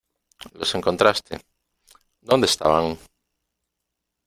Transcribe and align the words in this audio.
Los 0.53 0.73
encontraste.¿ 0.73 1.39
Dónde 2.21 2.47
estaban? 2.47 2.97